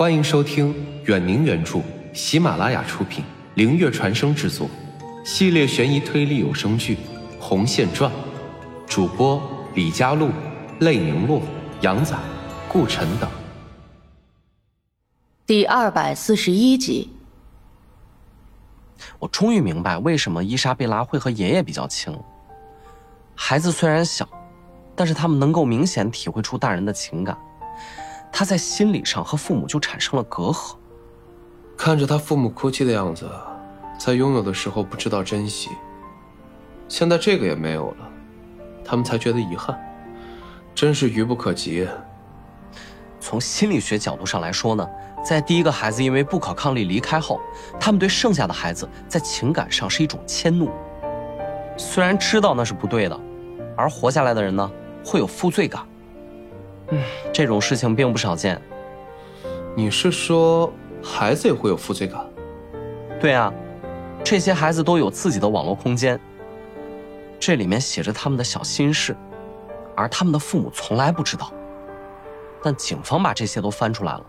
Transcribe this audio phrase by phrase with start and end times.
[0.00, 1.78] 欢迎收听远宁原著、
[2.14, 3.22] 喜马拉雅出品、
[3.56, 4.66] 灵月传声制作
[5.26, 6.94] 系列悬疑推理有声剧
[7.38, 8.10] 《红线传》，
[8.88, 9.42] 主播
[9.74, 10.30] 李佳璐、
[10.78, 11.42] 泪凝落、
[11.82, 12.16] 杨仔、
[12.66, 13.28] 顾晨等。
[15.44, 17.10] 第二百四十一集，
[19.18, 22.18] 我终于明白为什么伊莎贝拉会和爷爷比较亲了。
[23.34, 24.26] 孩子虽然小，
[24.96, 27.36] 但是他们能够明显体会出大人的情感。
[28.32, 30.74] 他在心理上和父母就产生了隔阂。
[31.76, 33.28] 看着他父母哭泣的样子，
[33.98, 35.70] 在拥有的时候不知道珍惜，
[36.88, 38.08] 现在这个也没有了，
[38.84, 39.78] 他们才觉得遗憾，
[40.74, 41.88] 真是愚不可及。
[43.18, 44.86] 从心理学角度上来说呢，
[45.24, 47.40] 在第一个孩子因为不可抗力离开后，
[47.78, 50.70] 他们对剩下的孩子在情感上是一种迁怒。
[51.76, 53.20] 虽然知道那是不对的，
[53.76, 54.70] 而活下来的人呢，
[55.04, 55.82] 会有负罪感。
[56.90, 57.00] 嗯，
[57.32, 58.60] 这种事情并不少见。
[59.76, 60.72] 你是说
[61.02, 62.20] 孩子也会有负罪感？
[63.20, 63.52] 对啊，
[64.24, 66.18] 这些孩子都有自己的网络空间，
[67.38, 69.16] 这里面写着他们的小心事，
[69.94, 71.52] 而他们的父母从来不知道。
[72.62, 74.22] 但警方把这些都翻出来了。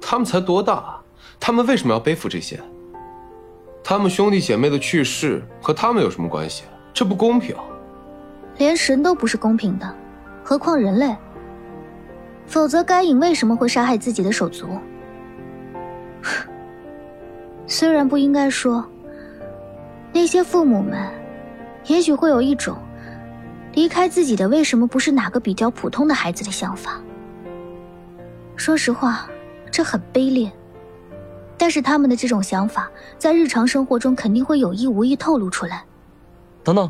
[0.00, 1.00] 他们才多大？
[1.40, 2.60] 他们为什么要背负这些？
[3.82, 6.64] 他们兄弟姐妹的去世和他们有什么关系？
[6.94, 7.56] 这不公平。
[8.58, 9.94] 连神都不是公平的，
[10.44, 11.14] 何况人类？
[12.46, 14.66] 否则，该隐为什么会杀害自己的手足？
[17.66, 18.84] 虽然不应该说，
[20.12, 20.98] 那些父母们，
[21.86, 22.76] 也许会有一种
[23.72, 27.00] 离开自己的为什么不是哪个比较普通的孩子的想法。
[28.54, 29.28] 说实话，
[29.70, 30.52] 这很卑劣，
[31.58, 35.84] 但是他们的这种想法在日常生活中肯定会有意无意透露出来。
[36.62, 36.88] 等等。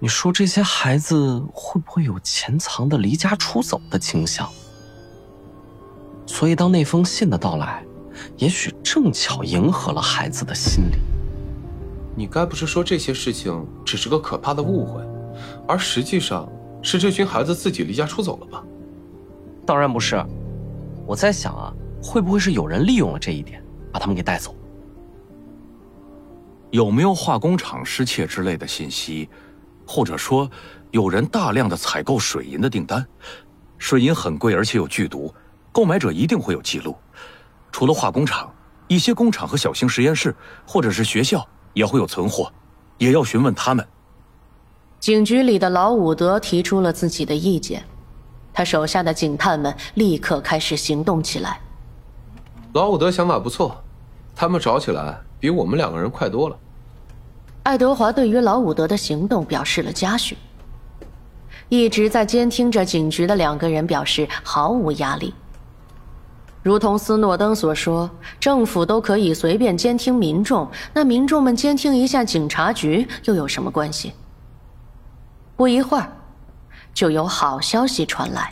[0.00, 4.48] 你说这些孩子会不会有潜藏的离家出走的倾向？
[6.24, 7.84] 所以当那封信的到来，
[8.36, 10.98] 也许正巧迎合了孩子的心理。
[12.14, 15.02] 你该不是说这些事情只是个可怕的误会，
[15.66, 16.48] 而实际上
[16.82, 18.62] 是这群孩子自己离家出走了吧？
[19.66, 20.24] 当然不是，
[21.06, 23.62] 我在想啊，会不会是有人利用了这一点，
[23.92, 24.54] 把他们给带走？
[26.70, 29.28] 有没有化工厂失窃之类的信息？
[29.90, 30.48] 或者说，
[30.90, 33.04] 有人大量的采购水银的订单，
[33.78, 35.34] 水银很贵，而且有剧毒，
[35.72, 36.94] 购买者一定会有记录。
[37.72, 38.52] 除了化工厂，
[38.86, 42.52] 一些工厂和小型实验室，或者是学校也会有存货，
[42.98, 43.88] 也要询问他们。
[45.00, 47.82] 警局里的老伍德提出了自己的意见，
[48.52, 51.62] 他手下的警探们立刻开始行动起来。
[52.74, 53.82] 老伍德想法不错，
[54.36, 56.58] 他们找起来比我们两个人快多了。
[57.68, 60.38] 爱德华对于老伍德的行动表示了嘉许。
[61.68, 65.34] 一直在监听着警局的两个人表示毫无压力。
[66.62, 74.14] 如同斯诺登所说，政府都可以随便监听民众，那民众们监听一下警察局又有什么关系？
[75.54, 76.10] 不一会儿，
[76.94, 78.50] 就有好消息传来。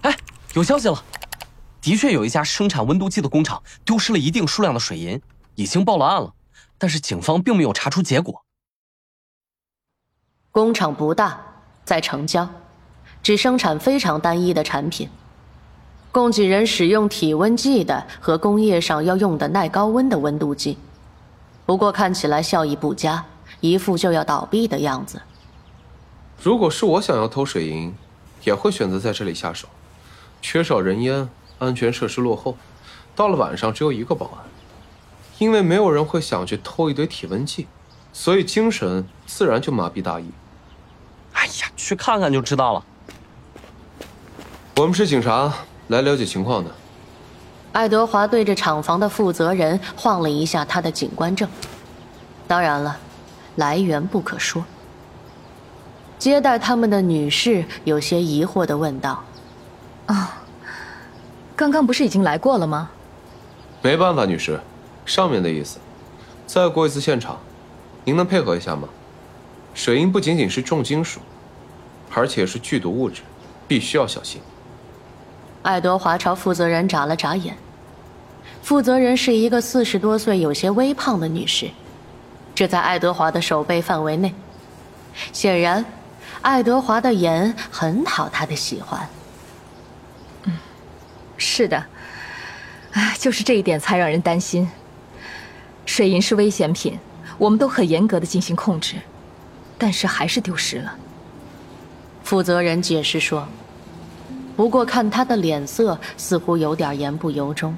[0.00, 0.16] 哎，
[0.54, 1.04] 有消息了！
[1.82, 5.20] 的确有一家生产温度计的工厂丢失了一定数量的水银，
[5.56, 6.32] 已经报了案了。
[6.82, 8.42] 但是警方并没有查出结果。
[10.50, 11.40] 工厂不大，
[11.84, 12.48] 在城郊，
[13.22, 15.08] 只生产非常单一的产品，
[16.10, 20.76] 供给人使用体温计的和工业上要用的耐高温的温度计。
[21.64, 23.24] 不过看起来效益不佳，
[23.60, 25.22] 一副就要倒闭的样子。
[26.42, 27.94] 如果是我想要偷水银，
[28.42, 29.68] 也会选择在这里下手。
[30.42, 31.28] 缺少人烟，
[31.60, 32.56] 安全设施落后，
[33.14, 34.51] 到了晚上只有一个保安。
[35.42, 37.66] 因为没有人会想去偷一堆体温计，
[38.12, 40.30] 所以精神自然就麻痹大意。
[41.32, 42.84] 哎呀，去看看就知道了。
[44.76, 45.52] 我们是警察，
[45.88, 46.70] 来了解情况的。
[47.72, 51.48] 爱德华对着厂房的负责人晃了一下他的警官证，
[52.46, 52.96] 当然了，
[53.56, 54.64] 来源不可说。
[56.20, 59.24] 接待他们的女士有些疑惑的问道
[60.06, 60.40] ：“啊，
[61.56, 62.90] 刚刚不是已经来过了吗？”
[63.82, 64.60] 没办法，女士。
[65.04, 65.78] 上面的意思，
[66.46, 67.38] 再过一次现场，
[68.04, 68.88] 您能配合一下吗？
[69.74, 71.20] 水银不仅仅是重金属，
[72.14, 73.22] 而且是剧毒物质，
[73.66, 74.40] 必须要小心。
[75.62, 77.56] 爱德华朝负责人眨了眨眼。
[78.62, 81.70] 负责人是一个四十多岁、有些微胖的女士，
[82.54, 84.34] 这在爱德华的手背范围内。
[85.32, 85.84] 显然，
[86.42, 89.08] 爱德华的眼很讨她的喜欢。
[90.44, 90.56] 嗯，
[91.36, 91.84] 是的。
[92.92, 94.70] 哎，就是这一点才让人担心。
[95.84, 96.98] 水银是危险品，
[97.38, 98.96] 我们都很严格的进行控制，
[99.76, 100.94] 但是还是丢失了。
[102.22, 103.46] 负责人解释说
[104.56, 107.76] ：“不过看他的脸色，似乎有点言不由衷。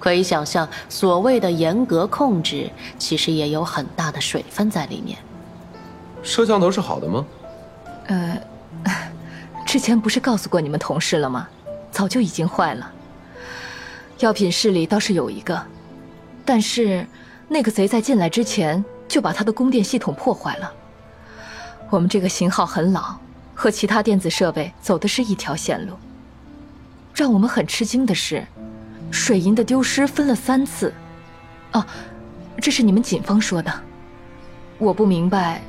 [0.00, 5.18] 可以想象，所谓的严格控制，其实也有很大的水分在里面。
[6.22, 7.24] 摄像头是好的吗？
[8.06, 8.38] 呃，
[9.64, 11.48] 之前不是告诉过你们同事了吗？
[11.90, 12.90] 早就已经坏了。
[14.18, 15.62] 药品室里倒是有一个，
[16.44, 17.06] 但是
[17.48, 20.72] 那个贼在进来之前就把他的供电系统破坏了。
[21.90, 23.16] 我们这个型号很老，
[23.54, 25.94] 和其他电子设备走的是一条线路。
[27.14, 28.44] 让我们很吃惊的是。
[29.10, 30.92] 水银的丢失分了三次，
[31.70, 31.86] 哦，
[32.60, 33.72] 这是你们警方说的。
[34.76, 35.62] 我不明白，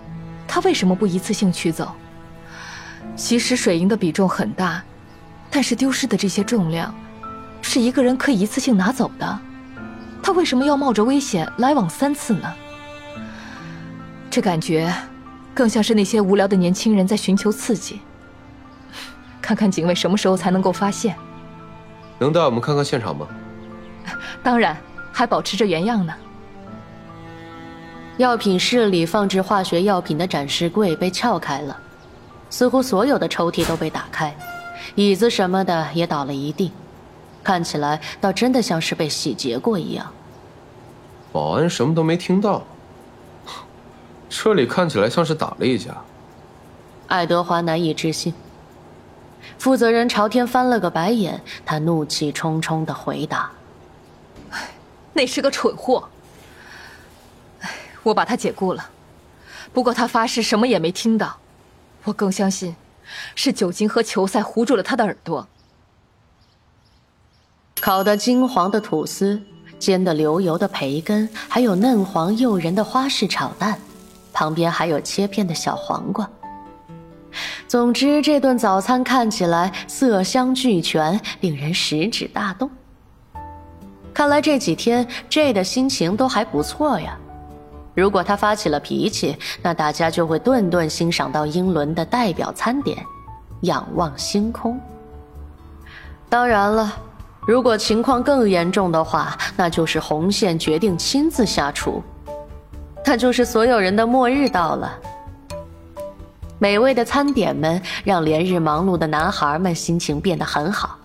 [0.47, 1.91] 他为什么不一次性取走？
[3.15, 4.83] 其实水银的比重很大，
[5.51, 6.95] 但是丢失的这些重量，
[7.61, 9.39] 是一个人可以一次性拿走的。
[10.25, 12.51] 他为什么要冒着危险来往三次呢？
[14.31, 14.91] 这感觉，
[15.53, 18.01] 更像是那些无聊的年轻人在寻求刺激。
[19.39, 21.15] 看看警卫什么时候才能够发现。
[22.17, 23.27] 能带我们看看现场吗？
[24.41, 24.75] 当然，
[25.13, 26.11] 还保持着原样呢。
[28.17, 31.77] 药品室里放置化学药品的展示柜被撬开了，
[32.49, 34.35] 似乎所有的抽屉都被打开，
[34.95, 36.71] 椅子什么的也倒了一地，
[37.45, 40.11] 看起来倒真的像是被洗劫过一样。
[41.31, 42.63] 保安什么都没听到，
[44.27, 45.95] 这里看起来像是打了一架。
[47.07, 48.33] 爱德华难以置信。
[49.59, 53.51] 负责人朝天翻了个白眼，他怒气冲冲的回答
[55.13, 56.09] ：“那是个蠢货。
[58.01, 58.89] 我把他解雇了，
[59.71, 61.37] 不过他发誓什么也没听到。
[62.05, 62.75] 我更相信，
[63.35, 65.47] 是酒精和球赛糊住了他的耳朵。”
[67.81, 69.39] 烤得金黄的吐司，
[69.77, 73.77] 煎得流油的培根，还有嫩黄诱人的花式炒蛋，
[74.33, 76.27] 旁边还有切片的小黄瓜。
[77.67, 82.69] 总之，这顿早餐看起来色香俱全，令人食指大动。
[84.13, 87.17] 看来这几天 J 的心情都还不错呀。
[87.93, 92.97] 如果他发起了脾气，那大家就会顿顿欣赏到英伦的代表餐点——
[93.61, 94.79] 仰望星空。
[96.29, 96.93] 当然了，
[97.47, 102.01] 如果情况更严重的话，那就是红线决定亲自下厨，
[103.05, 104.99] 那就是所有人的末日到了。
[106.57, 110.97] 美味的餐点们让连日忙碌的男孩们心情变得很好，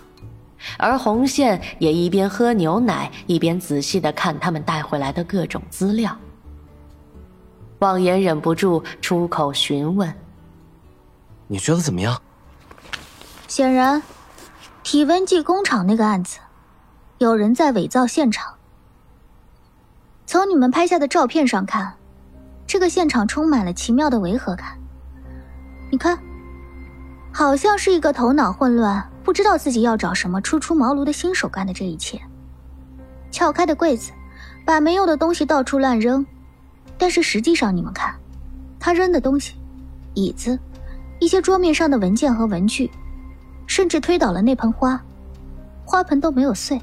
[0.78, 6.16] 而红线也一边喝牛奶，一边仔细的看他们带回来的各种资料。
[7.80, 10.10] 望言忍不住出口询问
[11.48, 12.18] ：“你觉得怎么样？”
[13.48, 14.00] 显然，
[14.90, 16.40] 体温计工厂那个案子，
[17.18, 18.54] 有人在伪造现场。
[20.26, 21.94] 从你们拍下的照片上看，
[22.66, 24.76] 这个现场充满了奇妙的违和感。
[25.92, 26.18] 你看，
[27.30, 32.20] 好像是一个头脑混乱、不知道自己要找什么、初出茅庐的新手干的这一切。
[33.30, 34.10] 撬开的柜子，
[34.66, 36.26] 把没用的东西到处乱扔，
[36.98, 38.12] 但是实际上你们看，
[38.80, 39.54] 他扔的东西，
[40.14, 40.58] 椅子，
[41.20, 42.90] 一些桌面上的文件和文具，
[43.70, 45.00] 甚至推倒了那盆花，
[45.84, 46.82] 花盆都没有碎，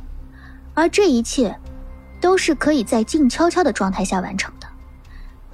[0.73, 1.53] 而这一切，
[2.21, 4.65] 都是可以在静悄悄的状态下完成的，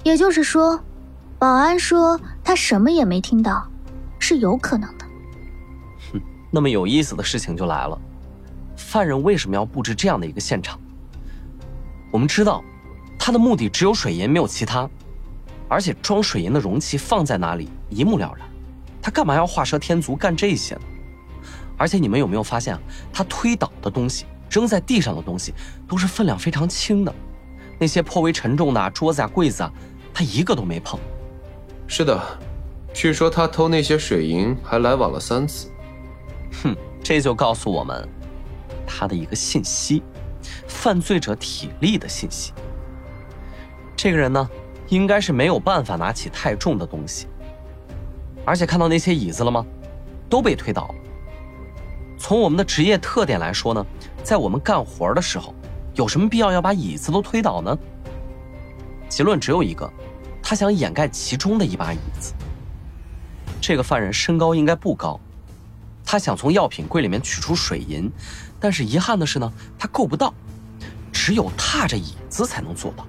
[0.04, 0.80] 也就是说。
[1.36, 3.68] 保安说他什么也没听到，
[4.20, 5.04] 是有可能的。
[6.12, 6.20] 哼，
[6.50, 7.98] 那么有意思的事情就来了，
[8.76, 10.78] 犯人为什么要布置这样的一个现场？
[12.12, 12.62] 我们知道，
[13.18, 14.88] 他的目的只有水银，没有其他。
[15.68, 18.48] 而且装水银的容器放在哪里，一目了然。
[19.02, 20.80] 他干嘛要画蛇添足干这些呢？
[21.76, 22.78] 而且你们有没有发现，
[23.12, 25.52] 他推倒的东西、扔在地上的东西，
[25.88, 27.14] 都是分量非常轻的，
[27.78, 29.72] 那些颇为沉重的桌子啊、柜子啊，
[30.12, 30.98] 他一个都没碰。
[31.86, 32.20] 是的，
[32.92, 35.68] 据说他偷那些水银还来往了三次。
[36.62, 38.08] 哼，这就告诉我们
[38.86, 40.02] 他的一个信息：
[40.68, 42.52] 犯罪者体力的信息。
[43.96, 44.48] 这个人呢，
[44.88, 47.26] 应该是没有办法拿起太重的东西。
[48.44, 49.64] 而且看到那些椅子了吗？
[50.28, 50.94] 都被推倒了。
[52.26, 53.86] 从我们的职业特点来说呢，
[54.22, 55.54] 在我们干活的时候，
[55.92, 57.78] 有什么必要要把椅子都推倒呢？
[59.10, 59.92] 结论只有一个。
[60.42, 62.32] 他想掩盖其中的一把椅子。
[63.60, 65.20] 这个犯人身高应该不高，
[66.02, 68.10] 他想从药品柜里面取出水银，
[68.58, 70.32] 但是遗憾的是呢，他够不到，
[71.12, 73.06] 只有踏着椅子才能做到。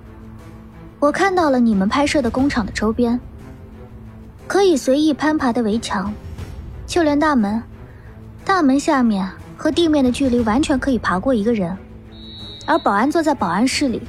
[1.00, 3.18] 我看到了你们拍摄的工厂的周边，
[4.46, 6.14] 可以随意攀爬的围墙，
[6.86, 7.64] 就连大门，
[8.46, 11.76] 大门下面和地面的距离完全可以爬过一个人，
[12.68, 14.00] 而保安坐在保安室里，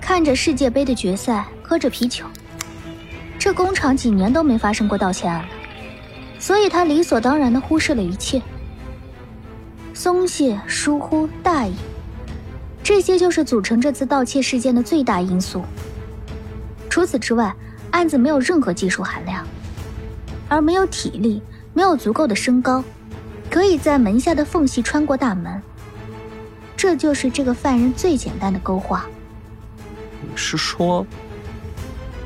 [0.00, 2.24] 看着世界杯的决赛，喝着啤酒。
[3.38, 5.48] 这工厂几年都没发生过盗窃案了，
[6.38, 8.40] 所以他理所当然的忽视了一切。
[9.92, 11.74] 松懈、疏忽、大意，
[12.82, 15.62] 这些就是组成这次盗窃事件的最大因素。
[16.88, 17.54] 除此之外，
[17.90, 19.46] 案子没有任何技术含量，
[20.48, 21.42] 而没有体力，
[21.74, 22.82] 没有足够的身高，
[23.54, 25.62] 可以在门下的缝隙穿过大门。
[26.76, 29.06] 这就是这个犯人最简单的勾画。
[30.20, 31.06] 你是说，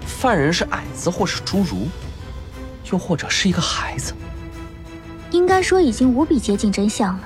[0.07, 1.87] 犯人是矮子，或是侏儒，
[2.91, 4.15] 又或者是一个孩子？
[5.31, 7.21] 应该说已经无比接近真相了。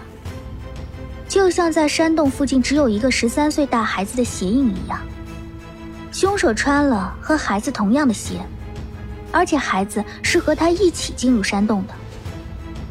[1.28, 4.98] 就像在山洞附近只有一个十三岁大孩子的鞋印一样，
[6.10, 8.40] 凶手穿了和孩子同样的鞋，
[9.30, 11.94] 而且孩子是和他一起进入山洞的。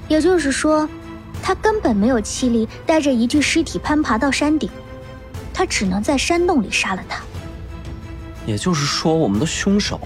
[0.07, 0.87] 也就是说，
[1.41, 4.69] 他根本没有气力带着一具尸体攀爬到山顶，
[5.53, 7.21] 他只能在山洞里杀了他。
[8.45, 9.99] 也就是说，我们的凶手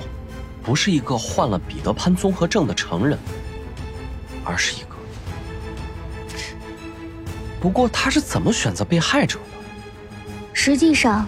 [0.63, 3.18] 不是一个患了彼得潘综合症的成人，
[4.44, 4.96] 而是一个……
[7.60, 9.46] 不过他是怎么选择被害者的？
[10.54, 11.27] 实际上，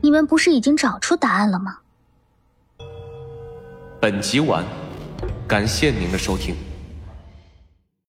[0.00, 1.78] 你们不是已经找出答案了吗？
[4.00, 4.64] 本集完，
[5.48, 6.54] 感谢您的收听。